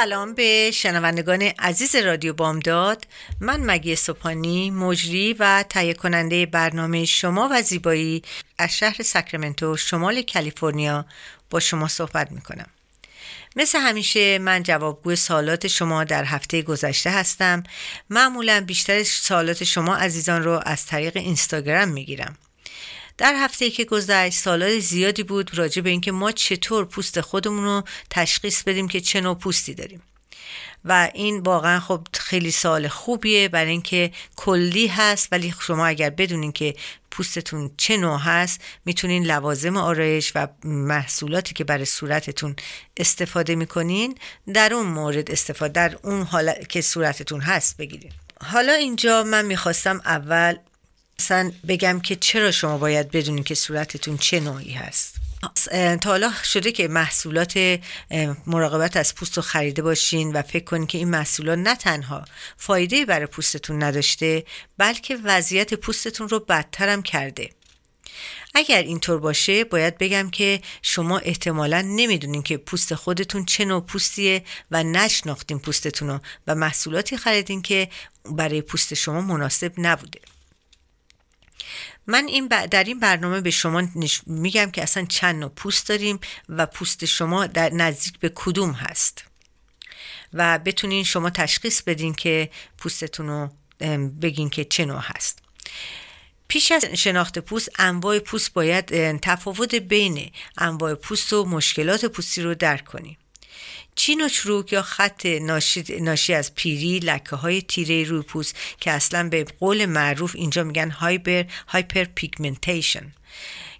[0.00, 3.06] سلام به شنوندگان عزیز رادیو بامداد.
[3.40, 8.22] من مگی سپانی مجری و تهیه کننده برنامه شما و زیبایی
[8.58, 11.06] از شهر ساکرامنتو شمال کالیفرنیا
[11.50, 12.66] با شما صحبت می‌کنم.
[13.56, 17.62] مثل همیشه من جوابگوی سوالات شما در هفته گذشته هستم.
[18.10, 22.36] معمولا بیشتر سوالات شما عزیزان رو از طریق اینستاگرام می‌گیرم.
[23.20, 27.82] در هفته که گذشت سالات زیادی بود راجع به اینکه ما چطور پوست خودمون رو
[28.10, 30.02] تشخیص بدیم که چه نوع پوستی داریم.
[30.84, 36.52] و این واقعا خب خیلی سال خوبیه برای اینکه کلی هست ولی شما اگر بدونین
[36.52, 36.74] که
[37.10, 42.56] پوستتون چه نوع هست می‌تونین لوازم آرایش و محصولاتی که برای صورتتون
[42.96, 44.14] استفاده می‌کنین
[44.54, 48.12] در اون مورد استفاده در اون حال که صورتتون هست بگیرین.
[48.44, 50.56] حالا اینجا من می‌خواستم اول
[51.20, 55.14] مثلا بگم که چرا شما باید بدونین که صورتتون چه نوعی هست.
[56.00, 57.80] تا حالا شده که محصولات
[58.46, 62.24] مراقبت از پوست رو خریده باشین و فکر کنین که این محصولات نه تنها
[62.56, 64.44] فایده برای پوستتون نداشته
[64.78, 67.50] بلکه وضعیت پوستتون رو بدتر هم کرده.
[68.54, 74.44] اگر اینطور باشه باید بگم که شما احتمالا نمی‌دونین که پوست خودتون چه نوع پوستیه
[74.70, 77.88] و نشناختین پوستتون رو و محصولاتی خریدین که
[78.30, 80.20] برای پوست شما مناسب نبوده.
[82.10, 83.82] من این در این برنامه به شما
[84.26, 89.24] میگم که اصلا چند نوع پوست داریم و پوست شما در نزدیک به کدوم هست.
[90.32, 93.50] و بتونین شما تشخیص بدین که پوستتون رو
[94.20, 95.38] بگین که چه نوع هست.
[96.48, 102.54] پیش از شناخت پوست انواع پوست باید تفاوت بین انواع پوست و مشکلات پوستی رو
[102.54, 103.18] درک کنیم
[104.00, 105.26] چین و چروک یا خط
[106.00, 110.90] ناشی, از پیری لکه های تیره روی پوست که اصلا به قول معروف اینجا میگن
[110.90, 113.12] hyper hyperpigmentation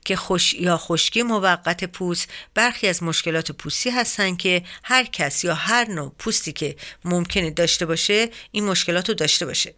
[0.04, 2.28] که خوش یا خشکی موقت پوست.
[2.54, 7.86] برخی از مشکلات پوستی هستند که هر کس یا هر نوع پوستی که ممکنه داشته
[7.86, 9.74] باشه این مشکلات رو داشته باشه.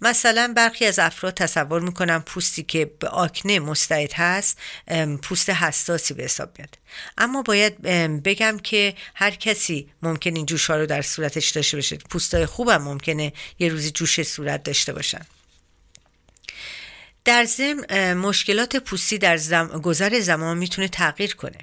[0.00, 4.58] مثلا برخی از افراد تصور می‌کنن پوستی که به آکنه مستعد هست
[5.22, 6.78] پوست حساسی به حساب میاد.
[7.18, 7.82] اما باید
[8.22, 11.96] بگم که هر کسی ممکن این جوش ها رو در صورتش داشته باشه.
[11.96, 15.26] پوستای خوبم ممکنه یه روزی جوش صورت داشته باشن.
[17.24, 19.66] در ضمن مشکلات پوستی در زم...
[19.68, 21.58] گذر زمان می‌تونه تغییر کنه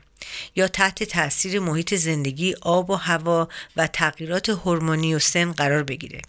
[0.56, 6.22] یا تحت تاثیر محیط زندگی آب و هوا و تغییرات هورمونی و سن قرار بگیره.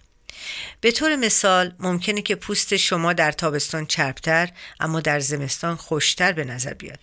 [0.80, 4.48] به طور مثال ممکنه که پوست شما در تابستان چربتر
[4.80, 7.00] اما در زمستان خوشتر به نظر بیاد.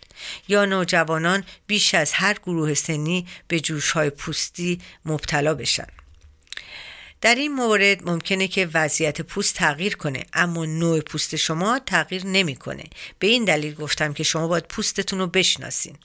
[0.47, 5.87] یا نوجوانان بیش از هر گروه سنی به جوشهای پوستی مبتلا بشن.
[7.21, 12.83] در این مورد ممکنه که وضعیت پوست تغییر کنه اما نوع پوست شما تغییر نمی‌کنه.
[13.19, 15.95] به این دلیل گفتم که شما باید پوستتون رو بشناسین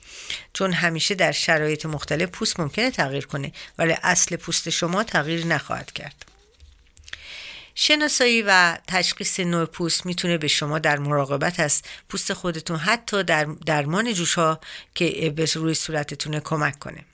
[0.52, 5.92] چون همیشه در شرایط مختلف پوست ممکنه تغییر کنه ولی اصل پوست شما تغییر نخواهد
[5.92, 6.35] کرد.
[7.78, 13.44] شناسایی و تشخیص نوع پوست می‌تونه به شما در مراقبت از پوست خودتون حتی در
[13.44, 14.60] درمان جوش ها
[14.94, 17.04] که به روی صورتتون کمک کنه.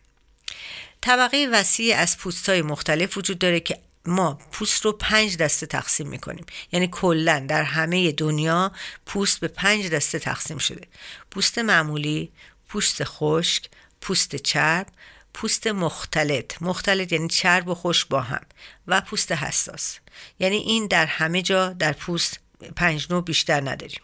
[1.01, 6.09] طبقه وسیع از پوست های مختلف وجود داره که ما پوست رو پنج دسته تقسیم
[6.09, 6.47] می‌کنیم.
[6.73, 8.73] یعنی کلا در همه دنیا
[9.07, 10.87] پوست به پنج دسته تقسیم شده.
[11.31, 12.33] پوست معمولی
[12.69, 13.65] پوست خشک
[14.01, 14.87] پوست چرب
[15.35, 16.63] پوست مختلط.
[16.63, 18.47] مختلط یعنی چرب و خشک با هم
[18.87, 19.99] و پوست حساس.
[20.39, 22.41] یعنی این در همه جا در پوست
[22.77, 24.01] پنج نوع بیشتر نداریم.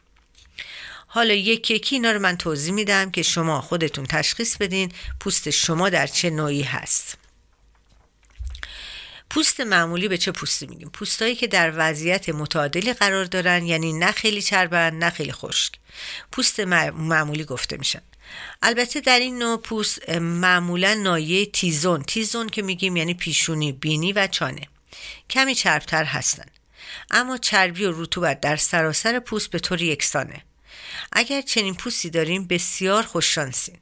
[1.06, 5.88] حالا یکی یکی اینا رو من توضیح میدم که شما خودتون تشخیص بدین پوست شما
[5.88, 7.18] در چه نوعی هست.
[9.30, 14.12] پوست معمولی به چه پوستی میگیم؟ پوستایی که در وضعیت متعادلی قرار دارن یعنی نه
[14.12, 15.72] خیلی چربن نه خیلی خشک.
[16.32, 18.02] پوست معمولی گفته میشن.
[18.62, 22.02] البته در این نوع پوست معمولا نایه تیزون.
[22.02, 24.68] تیزون که میگیم یعنی پیشونی بینی و چانه.
[25.30, 26.50] کمی چربتر هستند
[27.10, 30.42] اما چربی و رطوبت در سراسر پوست به طور یکسانه.
[31.12, 33.76] اگر چنین پوستی داریم بسیار خوششانسین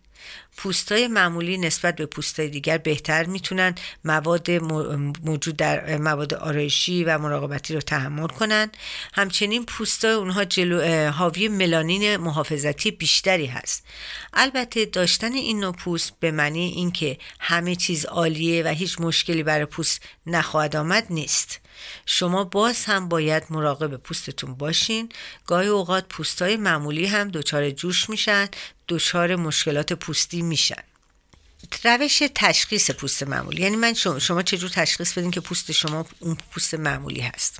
[0.56, 3.75] پوستای معمولی نسبت به پوستای دیگر بهتر می‌تونن
[4.05, 8.70] مواد موجود در مواد آرایشی و مراقبتی رو تحمل کنن.
[9.12, 13.87] همچنین پوستای اونها جلو حاوی ملانین محافظتی بیشتری هست.
[14.32, 19.64] البته داشتن این نوع پوست به معنی اینکه همه چیز عالیه و هیچ مشکلی برای
[19.64, 21.61] پوست نخواهد آمد نیست.
[22.06, 25.08] شما باز هم باید مراقب پوستتون باشین.
[25.46, 28.49] گاهی اوقات پوستای معمولی هم دچار جوش میشن
[28.88, 30.82] دچار مشکلات پوستی میشن.
[31.84, 33.62] روش تشخیص پوست معمولی.
[33.62, 37.58] یعنی من شما, شما چجور تشخیص بدین که پوست شما اون پوست معمولی هست؟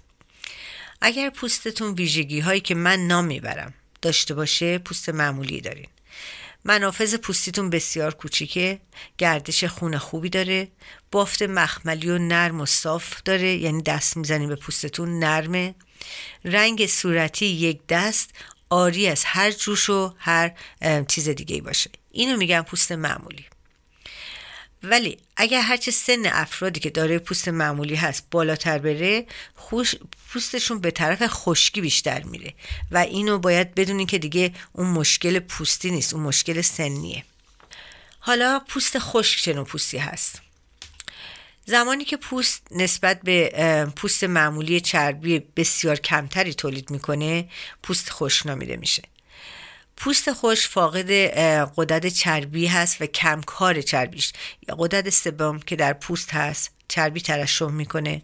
[1.01, 5.89] اگر پوستتون ویژگی هایی که من نام می‌برم داشته باشه پوست معمولی دارین.
[6.65, 8.81] منافذ پوستیتون بسیار کوچیکه
[9.19, 10.69] گردش خون خوبی داره
[11.13, 15.75] بافت مخملی و نرم و صاف داره یعنی دست می‌زنیم به پوستتون نرمه.
[16.45, 18.31] رنگ صورتی یک دست
[18.71, 20.53] آری از هر جوش و هر
[21.09, 21.91] چیز دیگه باشه.
[22.11, 23.45] اینو میگن پوست معمولی.
[24.91, 29.95] ولی اگر هرچه سن افرادی که داره پوست معمولی هست بالاتر بره خوش
[30.29, 32.55] پوستشون به طرف خشکی بیشتر میره
[32.91, 37.25] و اینو باید بدونین که دیگه اون مشکل پوستی نیست اون مشکل سنیه.
[38.21, 40.43] حالا پوست خشک چه پوستی هست؟
[41.65, 47.49] زمانی که پوست نسبت به پوست معمولی چربی بسیار کمتری تولید می‌کنه
[47.83, 49.03] پوست خشک نامیده میشه.
[49.97, 51.11] پوست خوش فاقد
[51.77, 54.33] قدرت چربی هست و کمکار چربیش.
[54.69, 58.23] یا قدرت سبم که در پوست هست چربی ترشح می‌کنه.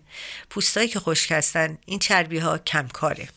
[0.50, 3.28] پوستایی که خشک هستن این چربی ها کمکاره.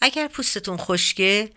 [0.00, 1.50] اگر پوستتون خشکه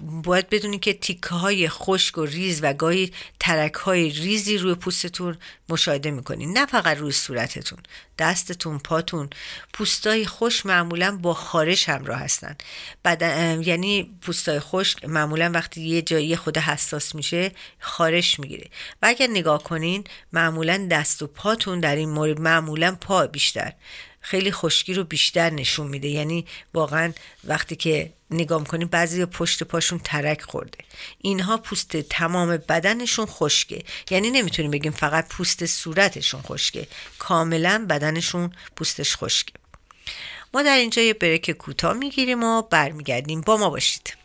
[0.00, 5.36] باید بدونید که تیکه های خشک و ریز و گاهی ترک های ریزی روی پوستتون
[5.68, 7.78] مشاهده می‌کنید نه فقط روی صورتتون
[8.18, 9.30] دستتون پاتون.
[9.72, 12.56] پوستای خوش معمولا با خارش همراه هستن.
[13.02, 13.22] بعد
[13.66, 18.66] یعنی پوستای خشک معمولا وقتی یه جایی خود حساس میشه خارش می‌گیره.
[19.02, 23.72] و اگر نگاه کنین معمولا دست و پاتون در این مورد معمولا پا بیشتر.
[24.20, 26.08] خیلی خشکی رو بیشتر نشون میده.
[26.08, 27.12] یعنی واقعا
[27.44, 30.78] وقتی که نگاه کنیم بعضی پشت پاشون ترک خورده.
[31.18, 33.84] اینها پوست تمام بدنشون خشکه.
[34.10, 36.86] یعنی نمی‌تونیم بگیم فقط پوست صورتشون خشکه.
[37.18, 39.52] کاملا بدنشون پوستش خشکه.
[40.54, 43.40] ما در اینجا یه بریک کوتاه می‌گیریم و برمیگردیم.
[43.40, 44.17] با ما باشید.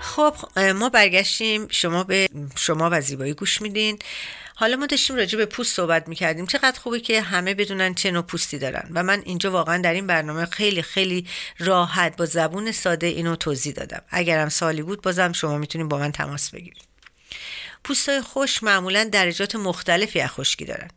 [0.00, 3.98] خب ما برگشتیم شما به شما و زیبایی گوش میدین.
[4.54, 6.46] حالا ما داشتیم راجع به پوست صحبت می‌کردیم.
[6.46, 8.90] چقدر خوبه که همه بدونن چه نوع پوستی دارن.
[8.94, 11.26] و من اینجا واقعا در این برنامه خیلی خیلی
[11.58, 14.02] راحت با زبون ساده اینو توضیح دادم.
[14.08, 16.82] اگرم سالی بود بازم شما می‌تونید با من تماس بگیرید.
[17.84, 20.90] پوستای خوش معمولا درجات مختلفی از خشکی دارن.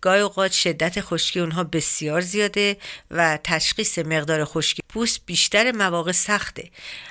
[0.00, 2.76] گاهی اوقات شدت خشکی اونها بسیار زیاده
[3.10, 6.70] و تشخیص مقدار خشکی پوست بیشتر مواقع سخته.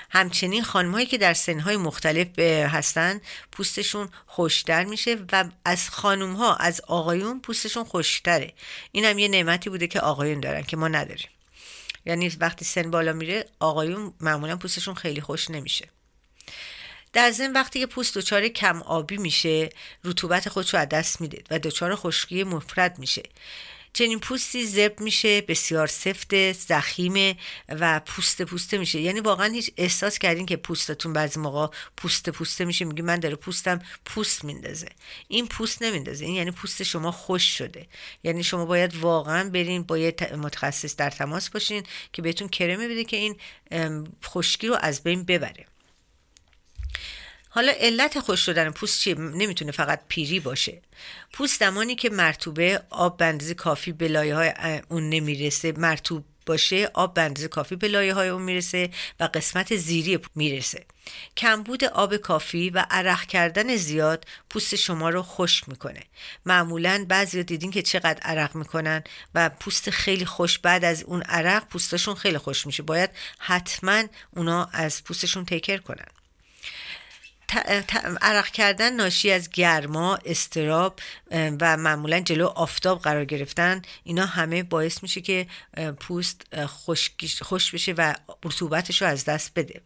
[0.09, 3.21] همچنین خانمهایی که در سنهای مختلف هستن
[3.51, 8.53] پوستشون خوشتر میشه و از خانم ها از آقایون پوستشون خوشتره
[8.91, 11.29] این هم یه نعمتی بوده که آقایون دارن که ما نداریم.
[12.05, 15.94] یعنی وقتی سن بالا میره آقایون معمولا پوستشون خیلی خوش نمیشه.
[17.15, 19.69] در ضمن وقتی که پوست دچار کم آبی میشه
[20.03, 23.23] رطوبت خودش رو از دست میده و دچار خشکی مفرد میشه.
[23.93, 27.35] چنین پوستی زرب میشه بسیار سفت زخیمه
[27.69, 28.99] و پوست پوسته میشه.
[29.01, 31.67] یعنی واقعا هیچ احساس کردین که پوستتون بعضی موقع
[31.97, 32.85] پوست پوسته میشه.
[32.85, 34.89] میگی من داره پوستم پوست میندازه.
[35.27, 36.25] این پوست نمیندازه.
[36.25, 37.87] این یعنی پوست شما خوش شده.
[38.23, 43.03] یعنی شما باید واقعا برین با یه متخصص در تماس باشین که بهتون کرمی بده
[43.03, 43.37] که این
[44.25, 45.65] خشکی رو از بین ببره.
[47.49, 50.81] حالا علت خوش شدن پوست چیه؟ نمی‌تونه فقط پیری باشه.
[51.33, 55.71] پوست زمانی که مرتوبه آب بندازی کافی به لایه های اون نمی‌رسه.
[55.71, 60.85] مرتوب باشه آب به اندازه کافی به لایه های اون می‌رسه و قسمت زیری می‌رسه.
[61.37, 66.01] کمبود آب کافی و عرق کردن زیاد پوست شما رو خشک می‌کنه.
[66.45, 69.03] معمولا بعضی دیدین که چقدر عرق می‌کنن
[69.35, 72.83] و پوست خیلی خوش بعد از اون عرق پوستشون خیلی خوش میشه.
[72.83, 73.09] باید
[73.39, 74.03] حتما
[74.35, 76.07] اونا از پوستشون تکر کنن.
[78.21, 80.99] عرق کردن ناشی از گرما استراب
[81.31, 85.47] و معمولا جلو آفتاب قرار گرفتن اینا همه باعث میشه که
[85.99, 86.65] پوست
[87.43, 89.81] خوش بشه و رطوبتش رو از دست بده.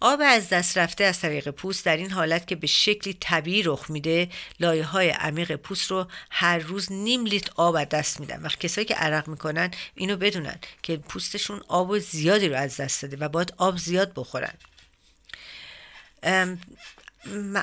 [0.00, 3.90] آب از دست رفته از طریق پوست در این حالت که به شکلی طبیعی رخ
[3.90, 4.28] میده
[4.60, 8.42] لایه های عمیق پوست رو هر روز نیم لیتر آب از دست میدن.
[8.42, 13.16] و کسایی که عرق می‌کنن اینو بدونن که پوستشون آب زیادی رو از دست داده
[13.16, 14.54] و باید آب زیاد بخورن.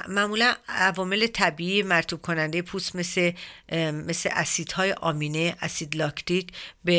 [0.07, 3.31] معمولا عوامل طبیعی مرتوب کننده پوست مثل
[3.91, 6.51] مثل اسیدهای آمینه اسید لاکتیک
[6.83, 6.91] به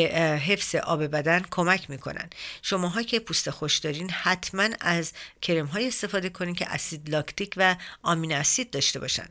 [0.45, 2.29] حفظ آب بدن کمک می‌کنن.
[2.61, 7.75] شماها که پوست خوش دارین حتما از کرم های استفاده کنین که اسید لاکتیک و
[8.03, 9.29] آمین اسید داشته باشن.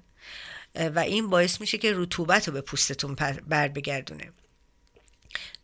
[0.95, 3.15] و این باعث میشه که رطوبت رو به پوستتون
[3.49, 4.31] بر بگردونه.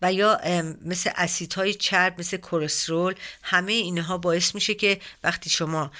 [0.02, 0.40] و یا
[0.84, 5.90] مثل اسیدهای چرب مثل کلسترول همه اینها باعث میشه که وقتی شما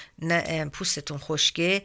[0.73, 1.83] پوستتون خشکه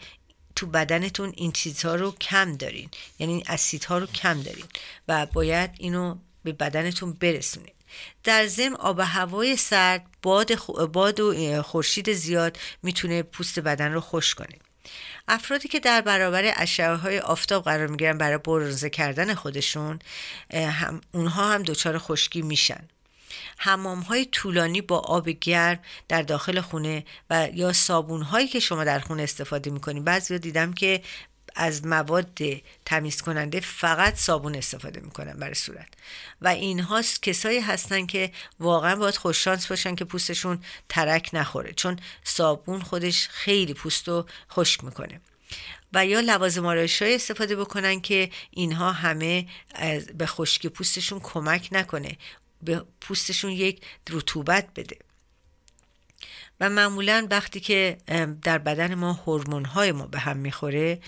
[0.56, 2.90] تو بدنتون این چیزها رو کم دارین.
[3.18, 4.64] یعنی اسیدها رو کم دارین
[5.08, 7.72] و باید اینو به بدنتون برسونید
[8.24, 10.54] در ضمن آب هوای سرد باد,
[10.92, 14.58] باد و خورشید زیاد می‌تونه پوست بدن رو خوش کنه.
[15.28, 19.98] افرادی که در برابر اشعه های آفتاب قرار می‌گیرن برای برنزه کردن خودشون
[20.54, 22.88] هم اونها هم دچار خشکی میشن.
[23.58, 25.78] حمام های طولانی با آب گرم
[26.08, 30.72] در داخل خونه و یا صابون هایی که شما در خونه استفاده می‌کنید بعضی دیدم
[30.72, 31.02] که
[31.56, 32.38] از مواد
[32.84, 35.88] تمیز کننده فقط صابون استفاده می‌کنن برای صورت.
[36.40, 42.80] و اینها کسایی هستن که واقعا باید خوششانس باشن که پوستشون ترک نخوره چون صابون
[42.80, 45.20] خودش خیلی پوست رو خشک می‌کنه.
[45.92, 49.46] و یا لوازم آرایشی استفاده بکنن که اینها همه
[50.14, 52.16] به خشکی پوستشون کمک نکنه
[52.62, 54.96] به پوستشون یک رطوبت بده.
[56.60, 57.98] و معمولا وقتی که
[58.42, 61.00] در بدن ما هورمون های ما به هم می‌خوره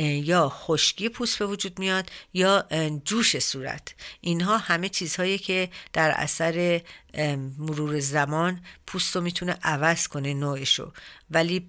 [0.00, 2.66] یا خشکی پوست به وجود میاد یا
[3.04, 3.94] جوش صورت.
[4.20, 6.80] اینها همه چیزهایی که در اثر
[7.58, 10.92] مرور زمان پوست رو می‌تونه عوض کنه نوعشو.
[11.30, 11.68] ولی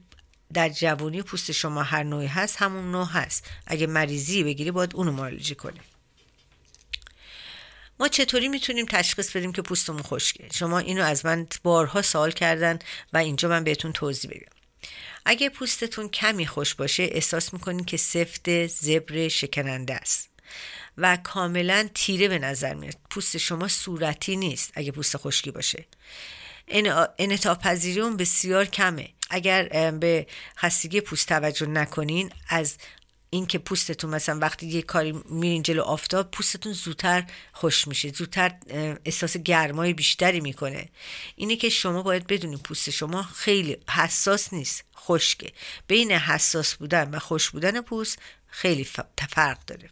[0.54, 3.46] در جوانی پوست شما هر نوعی هست همون نوع هست.
[3.66, 5.80] اگه مریضی بگیری باید اونو معالجه کنی.
[8.00, 12.80] ما چطوری می‌تونیم تشخیص بدیم که پوستمون خشکه؟ شما اینو از من بارها سوال کردن
[13.14, 14.58] و اینجا من بهتون توضیح بگم
[15.26, 20.30] اگه پوستتون کمی خوش باشه احساس می‌کنین که سفت زبر شکننده است
[20.98, 22.96] و کاملا تیره به نظر میاد.
[23.10, 25.86] پوست شما صورتی نیست اگه پوست خشکی باشه.
[27.18, 29.10] انعطاف پذیری اون بسیار کمه.
[29.30, 30.28] اگر به
[30.58, 32.78] خستگی پوست توجه نکنین از
[33.30, 38.56] اینکه پوستتون مثلا وقتی یه کاری میرین جلو آفتاب پوستتون زودتر خوش میشه زودتر
[39.06, 40.90] احساس گرمای بیشتری می‌کنه.
[41.36, 45.52] اینه که شما باید بدونید پوست شما خیلی حساس نیست خشکه.
[45.88, 48.88] بین حساس بودن و خوش بودن پوست خیلی
[49.30, 49.90] فرق داره.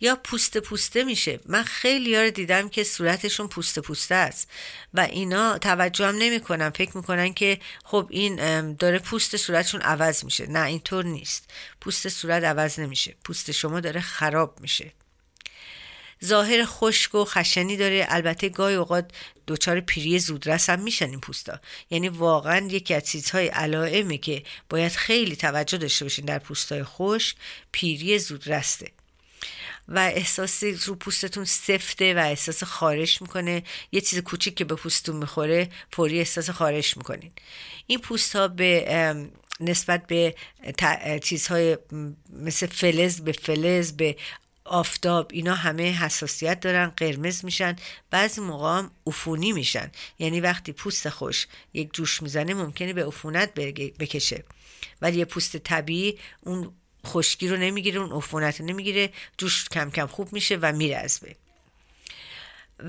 [0.00, 1.40] یا پوست پوسته میشه.
[1.46, 4.50] من خیلی رو دیدم که صورتشون پوست پوسته است.
[4.94, 10.46] و اینا توجه هم نمی‌کنن فکر می‌کنن که خب این داره پوست صورتشون عوض میشه.
[10.46, 11.50] نه اینطور نیست.
[11.80, 13.14] پوست صورت عوض نمیشه.
[13.24, 14.92] پوست شما داره خراب میشه.
[16.24, 18.06] ظاهر خشک و خشنی داره.
[18.08, 19.10] البته گاهی اوقات
[19.46, 21.60] دچار پیری زودرس هم میشن این پوستا.
[21.90, 27.36] یعنی واقعا یکی از چیزهای علائمه که باید خیلی توجه داشته باشین در پوستای خشک
[27.72, 28.97] پیری زودرسته.
[29.88, 33.62] و احساس رو پوستتون سفته و احساس خارش می‌کنه.
[33.92, 37.32] یه چیز کوچیک که به پوستتون می‌خوره فوری احساس خارش می‌کنین.
[37.86, 39.28] این پوست ها به
[39.60, 40.34] نسبت به
[41.22, 41.78] چیزهای
[42.30, 44.16] مثل فلز به فلز به
[44.64, 47.76] آفتاب اینا همه حساسیت دارن قرمز میشن.
[48.10, 49.90] بعضی موقع هم عفونی میشن.
[50.18, 53.54] یعنی وقتی پوست خوش یک جوش می‌زنه ممکنه به عفونت
[53.98, 54.44] بکشه.
[55.02, 56.72] ولی یه پوست طبیعی اون
[57.06, 61.20] خشکی رو نمی‌گیره اون عفونت رو نمی‌گیره جوش کم کم خوب میشه و میره از
[61.20, 61.34] بین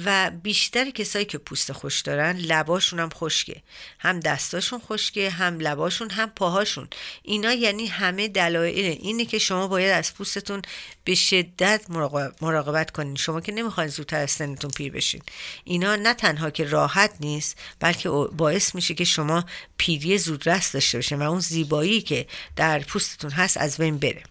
[0.06, 3.62] و بیشتر کسایی که پوست خوش دارن لباشون هم خشکه.
[4.00, 6.88] هم دستاشون خشکه هم لباشون هم پاهاشون.
[7.24, 10.62] اینا یعنی همه دلایل اینه که شما باید از پوستتون
[11.04, 11.86] به شدت
[12.42, 13.16] مراقبت کنین.
[13.16, 15.22] شما که نمی‌خواین زودتر از سنتون پیر بشین.
[15.64, 19.46] اینا نه تنها که راحت نیست بلکه باعث میشه که شما
[19.78, 24.24] پیری زودرس داشته باشین و اون زیبایی که در پوستتون هست از بین بره.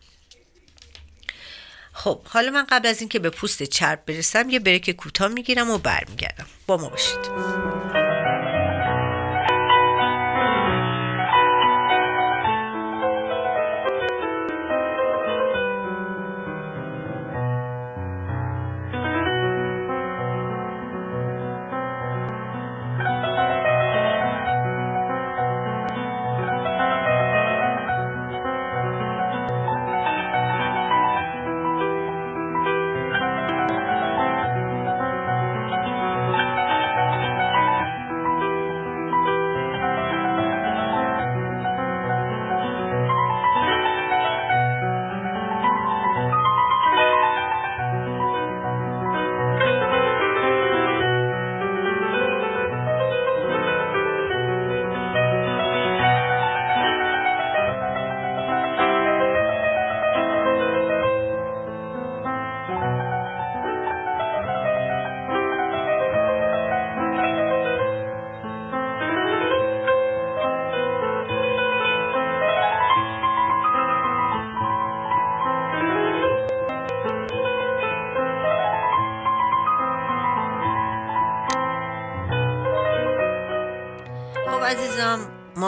[1.99, 5.78] خب حالا من قبل از اینکه به پوست چرب برسم یه بریک کوتاه می‌گیرم و
[5.78, 6.47] برمیگردم.
[6.67, 7.19] با ما باشید.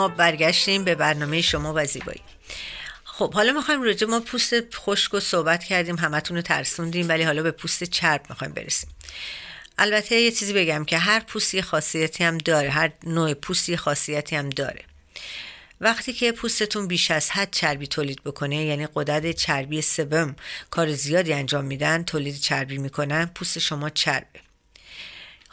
[0.01, 2.21] ما برگشتیم به برنامه شما و زیبایی.
[3.03, 7.43] خب حالا می‌خوایم راجع ما پوست خشک و صحبت کردیم همتون رو ترسوندیم ولی حالا
[7.43, 8.89] به پوست چرب می‌خوایم برسیم.
[9.77, 14.49] البته یه چیزی بگم که هر پوستی خاصیتی هم داره هر نوع پوستی خاصیتی هم
[14.49, 14.81] داره.
[15.81, 20.35] وقتی که پوستتون بیش از حد چربی تولید بکنه یعنی قدرت چربی سبم
[20.69, 24.39] کار زیادی انجام میدن تولید چربی می‌کنن پوست شما چربه.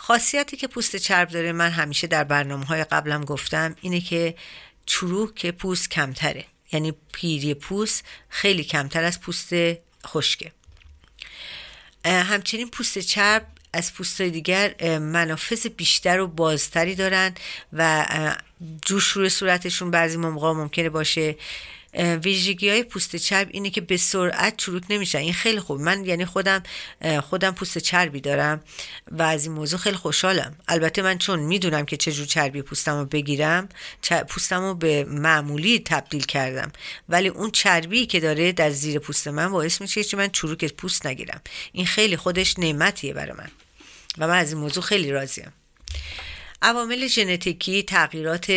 [0.08, 4.34] خاصیتی که پوست چرب داره من همیشه در برنامه های قبلم گفتم اینه که
[4.86, 6.44] چروک پوست کمتره.
[6.72, 9.52] یعنی پیری پوست خیلی کمتر از پوست
[10.06, 10.52] خشکه.
[12.04, 17.34] همچنین پوست چرب از پوست دیگر منافذ بیشتر و بازتری دارن
[17.72, 18.06] و
[18.86, 21.36] جوش روی صورتشون بعضی موقع ممکنه باشه
[21.94, 25.18] ویژگی های پوست چرب اینه که به سرعت چروک نمیشن.
[25.18, 25.80] این خیلی خوب.
[25.80, 26.62] من یعنی خودم
[27.20, 28.60] خودم پوست چربی دارم
[29.10, 30.56] و از این موضوع خیلی خوشحالم.
[30.68, 33.68] البته من چون می‌دونم که چجور چربی پوستم رو بگیرم
[34.28, 36.72] پوستم رو به معمولی تبدیل کردم.
[37.08, 41.06] ولی اون چربی که داره در زیر پوست من باعث میشه که من چروک پوست
[41.06, 41.40] نگیرم.
[41.72, 43.50] این خیلی خودش نعمتیه برای من.
[44.18, 45.52] و من از این موضوع خیلی راضیم.
[46.62, 48.52] عوامل ژنتیکی تغییرات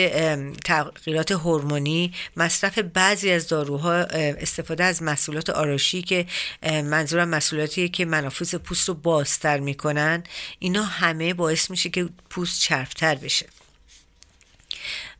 [0.65, 6.25] تغییرات هورمونی مصرف بعضی از داروها استفاده از محصولات آرایشی که
[6.63, 10.23] منظورم محصولاتی که منافذ پوست رو بازتر می‌کنن.
[10.59, 13.45] اینا همه باعث میشه که پوست چرفتر بشه.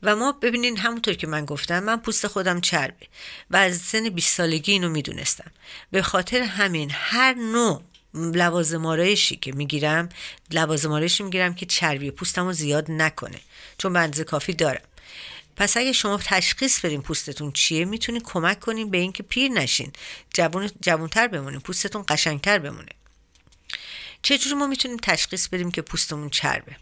[0.04, 3.08] و ما ببینین همونطور که من گفتم من پوست خودم چربه
[3.52, 5.52] و از سن 20 سالگی اینو می‌دونستم.
[5.91, 7.82] به خاطر همین هر نوع
[8.13, 10.10] لوازم آرایشی که می‌گیرم
[10.52, 13.39] لوازم آرایشی می‌گیرم که چربی پوستم رو زیاد نکنه
[13.78, 14.82] چون بنزه کافی دارم.
[15.56, 19.91] پس اگه شما تشخیص بدین پوستتون چیه می‌تونین کمک کنین به اینکه پیر نشین.
[20.34, 22.89] جوون جوونتر بمونین پوستتون قشنگتر بمونه.
[24.21, 26.76] چجوری ما می‌تونیم تشخیص بدیم که پوستمون چربه؟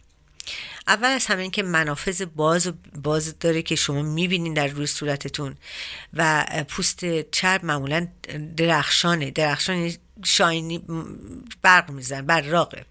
[0.87, 2.71] اول از همه این که منافذ باز
[3.03, 5.55] باز داره که شما می‌بینین در روی صورتتون
[6.13, 8.07] و پوست چرب معمولا
[8.57, 9.31] درخشانه.
[9.31, 10.83] درخشان شاینی
[11.61, 12.85] برق میزن براقه.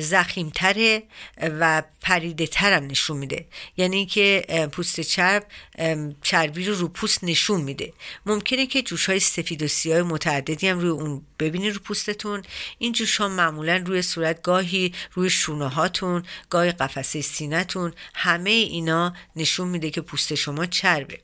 [0.00, 1.02] زخیمتره
[1.42, 3.46] و پریده ترم نشون میده.
[3.76, 5.46] یعنی که پوست چرب
[6.22, 7.92] چربی رو رو پوست نشون میده.
[8.26, 12.42] ممکنه که جوش های سفید و سیاه متعددی هم روی اون ببینید رو پوستتون.
[12.78, 19.14] این جوش ها معمولا روی صورت گاهی روی شونه هاتون گاهی قفسه سینتون همه اینا
[19.36, 21.20] نشون میده که پوست شما چربه.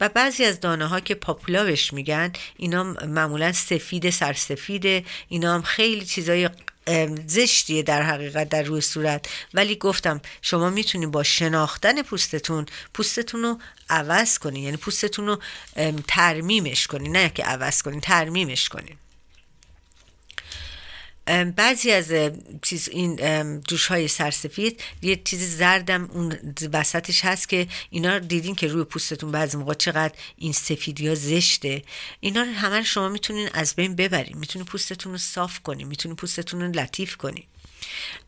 [0.00, 6.04] و بعضی از دانه ها که پاپولا میگن اینا معمولا سفید سرسفیده اینا هم خیلی
[6.04, 6.48] چیزای
[7.26, 9.26] زشتیه در حقیقت در روی صورت.
[9.54, 13.58] ولی گفتم شما می‌تونید با شناختن پوستتون پوستتون رو
[13.90, 15.38] عوض کنین یعنی پوستتون رو
[16.08, 18.96] ترمیمش کنین نه که عوض کنین ترمیمش کنین
[21.56, 22.12] بعضی از
[22.62, 23.16] چیز این
[23.60, 29.32] جوش های سرسفید یه چیز زردم اون وسطش هست که اینا دیدین که روی پوستتون
[29.32, 31.82] بعضی موقع چقدر این سفیدی ها زشته.
[32.20, 34.38] اینا رو همه شما می‌تونین از بین ببرین.
[34.38, 35.86] می‌تونین پوستتون رو صاف کنین.
[35.86, 37.44] می‌تونین پوستتون رو لطیف کنین.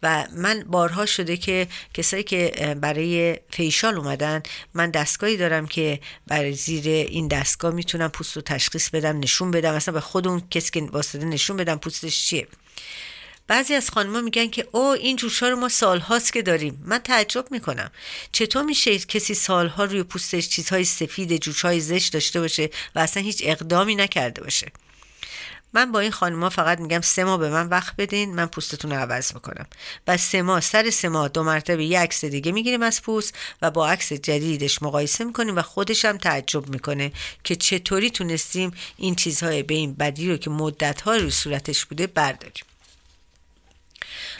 [0.02, 4.42] و من بارها شده که کسایی که برای فیشال اومدن
[4.74, 9.74] من دستگاهی دارم که برای زیر این دستگاه می‌تونم پوست رو تشخیص بدم نشون بدم.
[9.74, 12.48] مثلا به خود اون کسی که واسطه نشون بدم پوستش چیه؟
[13.46, 16.82] بعضی از خانمها میگن که او این جوشا رو ما سالهاست که داریم.
[16.84, 17.90] من تعجب می‌کنم.
[18.32, 23.42] چطور میشه کسی سالها روی پوستش چیزهای سفید جوشهای زشت داشته باشه و اصلا هیچ
[23.44, 24.72] اقدامی نکرده باشه؟
[25.74, 28.96] من با این خانوما فقط میگم سه ماه به من وقت بدین من پوستتون رو
[28.96, 29.66] عوض می‌کنم.
[30.06, 33.70] و سه ماه سر سه ماه دو مرتبه یه عکس دیگه می‌گیریم از پوست و
[33.70, 37.12] با عکس جدیدش مقایسه می‌کنیم و خودش هم تعجب می‌کنه
[37.44, 42.06] که چطوری تونستیم این چیزهای به این بدی رو که مدت ها رو صورتش بوده
[42.06, 42.64] برداریم.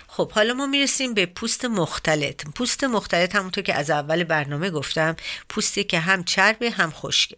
[0.09, 2.45] خب حالا ما می‌رسیم به پوست مختلط.
[2.55, 5.17] پوست مختلط همونطور که از اول برنامه گفتم
[5.49, 7.37] پوستی که هم چربه هم خشکه.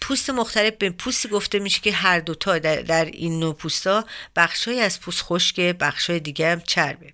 [0.00, 4.04] پوست مختلف به پوستی گفته میشه که هر دوتا در, در این نوع پوستا
[4.36, 7.12] بخشای از پوست خشکه بخشای دیگه هم چربه.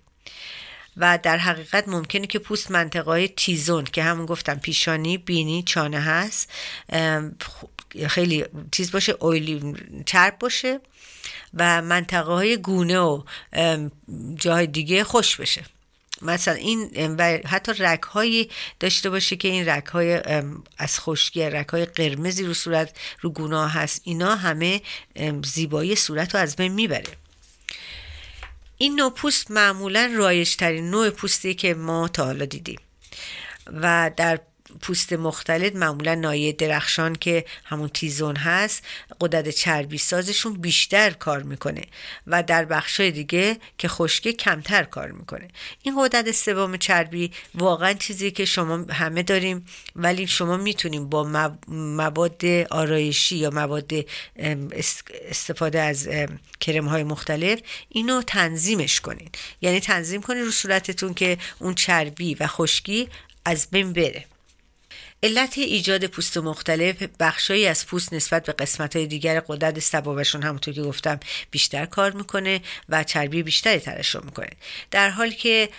[0.97, 6.51] و در حقیقت ممکنه که پوست منطقه تیزون که همون گفتم پیشانی بینی چانه هست
[8.07, 9.73] خیلی تیز باشه اویلی
[10.05, 10.79] چرب باشه
[11.53, 13.23] و منطقه های گونه و
[14.35, 15.63] جای دیگه خوش بشه.
[16.21, 18.49] مثلا این و حتی رک هایی
[18.79, 20.21] داشته باشه که این رک های
[20.77, 24.81] از خشکی رک های قرمزی رو صورت رو گناه هست اینا همه
[25.43, 27.13] زیبایی صورت رو از بین می‌بره.
[28.77, 32.79] این نوع پوست معمولا رایج ترین نوع پوستی که ما تا حالا دیدیم.
[33.67, 34.39] و در
[34.81, 38.83] پوست مختلط معمولا نایه درخشان که همون تیزون هست
[39.21, 41.81] قدرت چربی سازشون بیشتر کار می‌کنه
[42.27, 45.47] و در بخشای دیگه که خشکه کمتر کار می‌کنه.
[45.83, 52.45] این قدرت سوم چربی واقعا چیزی که شما همه داریم ولی شما می‌تونیم با مواد
[52.69, 53.91] آرایشی یا مواد
[55.29, 56.09] استفاده از
[56.59, 57.59] کرم های مختلف
[57.89, 59.29] اینو تنظیمش کنین.
[59.61, 63.09] یعنی تنظیم کنین رو صورتتون که اون چربی و خشکی
[63.45, 64.25] از بین بره.
[65.25, 70.73] علت ایجاد پوست مختلف بخشایی از پوست نسبت به قسمت های دیگر قدرت سبابشون همونطور
[70.73, 71.19] که گفتم
[71.51, 74.49] بیشتر کار می‌کنه و چربی بیشتری ترشح می‌کنه.
[74.91, 75.69] در حالی که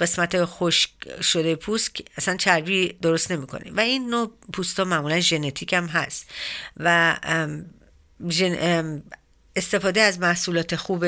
[0.00, 0.90] قسمت های خشک
[1.22, 6.30] شده پوست اصلا چربی درست نمی‌کنه و این نوع پوست ها معمولا ژنتیک هم هست.
[6.76, 7.16] و
[9.56, 11.06] استفاده از محصولات خوب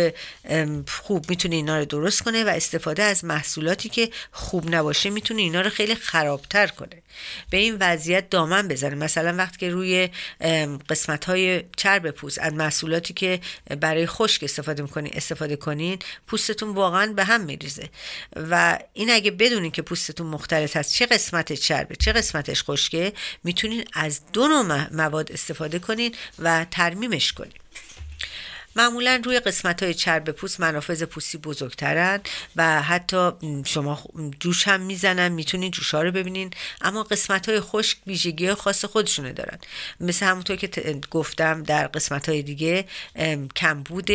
[0.89, 5.61] خوب می‌تونه اینا رو درست کنه و استفاده از محصولاتی که خوب نباشه می‌تونه اینا
[5.61, 7.03] رو خیلی خرابتر کنه.
[7.51, 8.95] به این وضعیت دامن بزنه.
[8.95, 10.09] مثلا وقتی که روی
[10.89, 13.41] قسمت های چرب پوست از محصولاتی که
[13.81, 17.89] برای خشک استفاده می‌کنین استفاده کنین پوستتون واقعا به هم میریزه.
[18.37, 23.13] و این اگه بدونین که پوستتون مختلط هست چه قسمت چربه چه قسمتش خشکه
[23.45, 27.53] می‌تونین از دو نوع مواد استفاده کنین و ترمیمش کنین.
[28.77, 32.21] معمولا روی قسمت های چرب پوست منافذ پوستی بزرگترن
[32.57, 33.31] و حتی
[33.65, 34.05] شما
[34.41, 36.51] جوش هم می‌زنن می‌تونین جوش ها رو ببینین.
[36.81, 39.59] اما قسمت های خشک ویژگی خاص خودشونه دارن.
[40.01, 42.85] مثل همونطور که گفتم در قسمت های دیگه
[43.57, 44.11] کمبود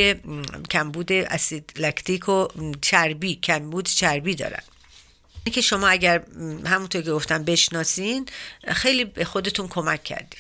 [0.72, 2.48] کمبود اسید لکتیک و
[2.82, 4.64] چربی کمبود چربی دارن.
[5.52, 6.24] که شما اگر
[6.66, 8.26] همونطور که گفتم بشناسین
[8.68, 10.40] خیلی به خودتون کمک کردین.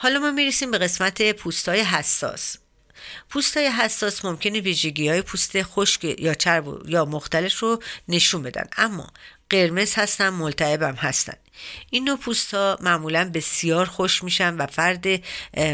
[0.00, 2.56] حالا ما می‌رسیم به قسمت پوستای حساس.
[3.30, 9.12] پوستای حساس ممکنه ویژگی های پوست خشک یا چرب یا مختلف رو نشون بدن اما
[9.50, 11.36] قرمز هستن ملتهبم هستن.
[11.90, 15.06] این نوع پوست ها معمولا بسیار خوش میشن و فرد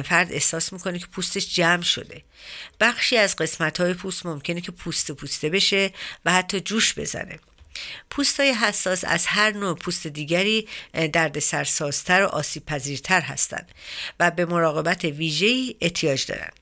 [0.02, 2.22] فرد احساس می‌کنه که پوستش جمع شده.
[2.80, 5.92] بخشی از قسمت های پوست ممکنه که پوست پوسته بشه
[6.24, 7.38] و حتی جوش بزنه.
[8.10, 10.68] پوست های حساس از هر نوع پوست دیگری
[11.12, 13.72] درد سرسازتر و آسیب پذیرتر هستند
[14.20, 16.52] و به مراقبت ویژه‌ای احتیاج دارند.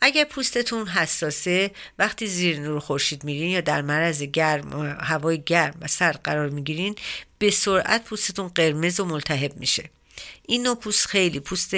[0.00, 5.86] اگر پوستتون حساسه وقتی زیر نور خورشید میرین یا در معرض گرم هوای گرم و
[5.86, 6.96] سرد قرار می‌گیرین
[7.38, 9.90] به سرعت پوستتون قرمز و ملتهب میشه
[10.46, 11.74] این نوع پوست خیلی پوست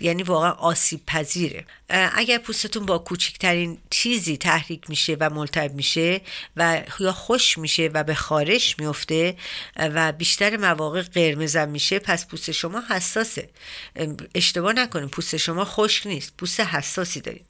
[0.00, 6.20] یعنی واقعا آسیب پذیره اگر پوستتون با کوچکترین چیزی تحریک میشه و ملتهب میشه
[6.56, 9.36] و یا خوش میشه و به خارش میفته
[9.76, 13.50] و بیشتر مواقع قرمزم میشه پس پوست شما حساسه.
[14.34, 17.46] اشتباه نکنید پوست شما خشک نیست پوست حساسی دارید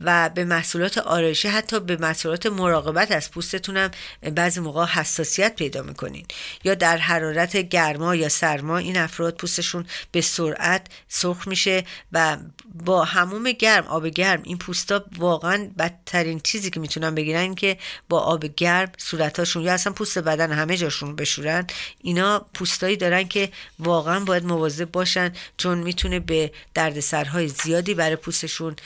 [0.00, 3.90] و به محصولات آرایشی حتی به محصولات مراقبت از پوستتونم
[4.34, 6.26] بعضی موقع حساسیت پیدا می‌کنین.
[6.64, 12.36] یا در حرارت گرما یا سرما این افراد پوستشون به سرعت سرخ میشه و
[12.74, 18.20] با هموم گرم آب گرم این پوستا واقعا بدترین چیزی که می‌تونن بگیرن که با
[18.20, 21.66] آب گرم صورتاشون یا اصلا پوست بدن همه جاشون بشورن
[21.98, 28.76] اینا پوستایی دارن که واقعا باید مواظب باشن چون می‌تونه به دردسرهای زیادی برای پوستشون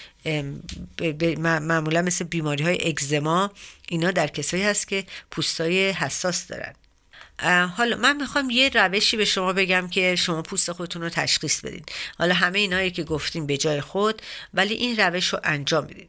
[1.61, 3.51] معمولا مثل بیماری های اگزما
[3.89, 6.75] اینا در کسایی هست که پوستای حساس دارن.
[7.67, 11.85] حالا من می‌خوام یه روشی به شما بگم که شما پوست خودتون رو تشخیص بدین.
[12.19, 14.23] حالا همه اینایی که گفتیم به جای خود
[14.55, 16.09] ولی این روش رو انجام بدین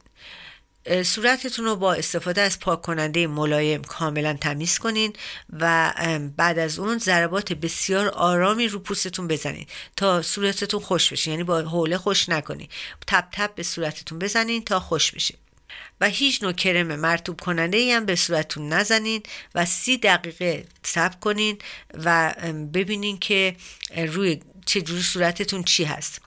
[1.04, 5.12] صورتتون رو با استفاده از پاک کننده ملایم کاملا تمیز کنین
[5.52, 5.92] و
[6.36, 9.66] بعد از اون ضربات بسیار آرامی رو پوستتون بزنین
[9.96, 11.30] تا صورتتون خوش بشه.
[11.30, 12.68] یعنی با حوله خوش نکنین.
[13.06, 15.34] تپ تپ به صورتتون بزنین تا خوش بشه.
[16.00, 19.22] و هیچ نوع کرم مرتوب کننده ای هم به صورتتون نزنین
[19.54, 21.58] و سی دقیقه صبر کنین
[21.94, 22.34] و
[22.74, 23.56] ببینین که
[23.96, 26.20] روی چجوری صورتتون چی هست.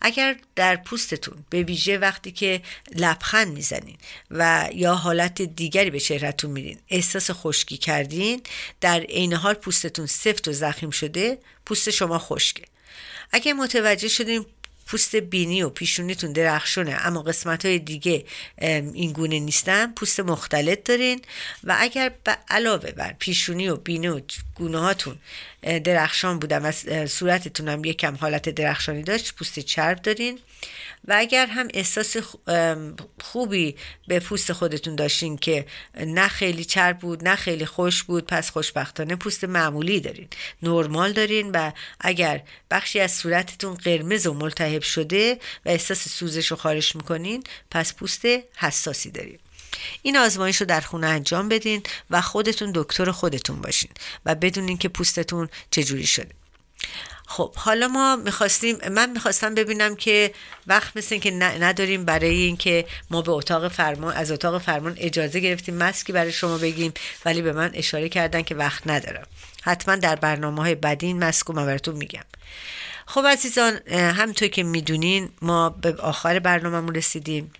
[0.00, 2.62] اگر در پوستتون به ویژه وقتی که
[2.94, 3.96] لبخند می‌زنین
[4.30, 8.42] و یا حالت دیگری به چهرهتون میرین احساس خشکی کردین
[8.80, 12.62] در عین حال پوستتون سفت و زخیم شده پوست شما خشکه.
[13.32, 14.46] اگر متوجه شدین
[14.86, 18.24] پوست بینی و پیشونیتون درخشونه اما قسمت های دیگه
[18.58, 21.22] این گونه نیستن پوست مختلط دارین
[21.64, 22.12] و اگر
[22.48, 24.20] علاوه بر پیشونی و بینی و
[24.54, 25.18] گونه هاتون
[25.64, 26.72] درخشان بودن و
[27.06, 30.38] صورتتون هم یکم حالت درخشانی داشت پوست چرب دارین.
[31.08, 32.16] و اگر هم احساس
[33.20, 33.76] خوبی
[34.08, 35.66] به پوست خودتون داشتین که
[36.06, 40.28] نه خیلی چرب بود نه خیلی خوش بود پس خوشبختانه پوست معمولی دارین.
[40.62, 46.56] نرمال دارین و اگر بخشی از صورتتون قرمز و ملتهب شده و احساس سوزش رو
[46.56, 48.24] خارش می‌کنین پس پوست
[48.56, 49.38] حساسی دارین.
[50.02, 53.90] این آزمایش رو در خونه انجام بدین و خودتون دکتر خودتون باشین
[54.26, 56.30] و بدونین که پوستتون چجوری شده.
[57.26, 60.34] خب حالا ما می‌خواستیم من می‌خواستم ببینم که
[60.66, 65.74] وقت مثل که نداریم برای اینکه ما به اتاق فرمان از اتاق فرمان اجازه گرفتیم
[65.74, 66.92] مسکی برای شما بگیم
[67.24, 69.26] ولی به من اشاره کردن که وقت ندارم.
[69.62, 72.24] حتما در برنامه های بعدی این مسکو من براتون میگم.
[73.06, 77.52] خب عزیزان همطور که می‌دونین ما به آخر برنامه رسیدیم.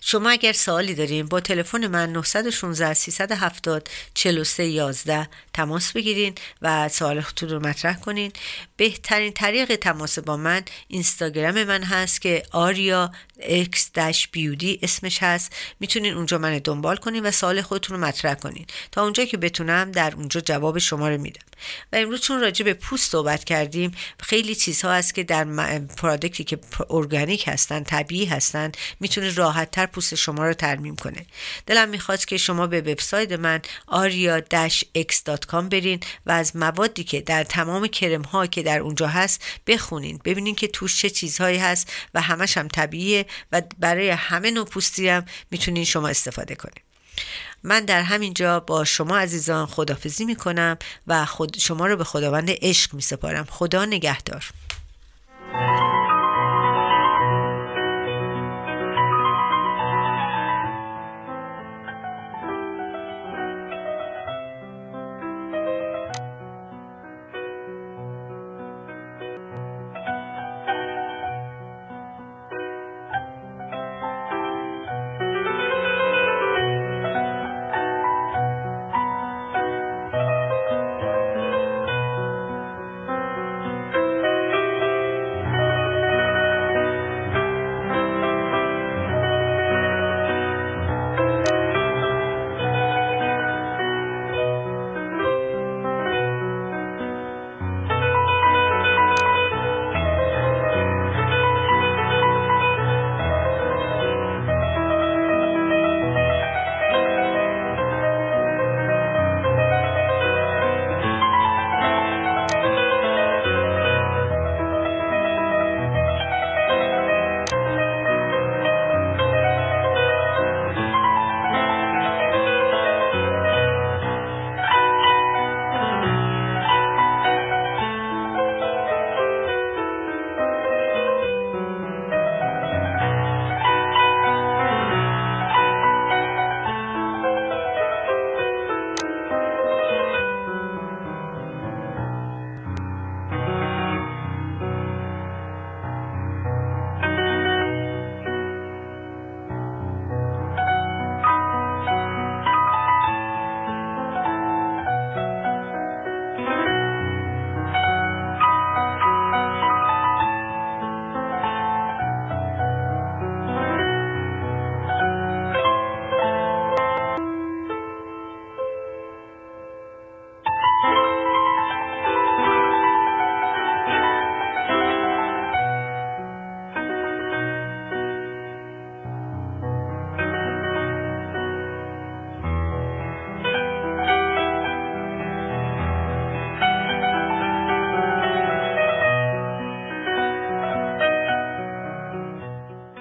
[0.00, 7.48] شما اگر سوالی دارین با تلفن من 916 370 43 11 تماس بگیرین و سوالتون
[7.48, 8.32] رو مطرح کنین.
[8.76, 15.52] بهترین طریق تماس با من اینستاگرام من هست که آریا x بیودی اسمش هست.
[15.80, 18.66] می‌تونین اونجا من دنبال کنین و سوال خودتون رو مطرح کنین.
[18.92, 21.42] تا اونجا که بتونم در اونجا جواب شما رو میدم.
[21.92, 25.44] و امروز چون راجع به پوست صحبت کردیم خیلی چیزها هست که در
[25.78, 26.58] پرادکتی که
[26.90, 31.26] ارگانیک هستن طبیعی هستن می‌تونه راحت تر پوست شما رو ترمیم کنه.
[31.66, 33.60] دلم می‌خواد که شما به وبسایت من
[35.42, 40.20] aria-x.com برین و از موادی که در تمام کرم ها که در اونجا هست بخونین.
[40.24, 45.08] ببینین که توش چه چیزهایی هست و همش هم طبیعیه و برای همه نوع پوستی
[45.08, 46.84] هم می‌تونین شما استفاده کنین.
[47.62, 52.50] من در همین جا با شما عزیزان خدافزی می‌کنم و خود شما رو به خداوند
[52.50, 53.46] عشق میسپارم.
[53.50, 54.44] خدا نگهدار.